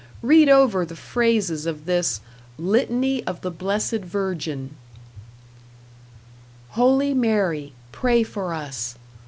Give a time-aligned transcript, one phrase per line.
[0.23, 2.21] Read over the phrases of this
[2.57, 4.71] "Litany of the Blessed Virgin":
[6.69, 8.95] Holy Mary, Pray for us.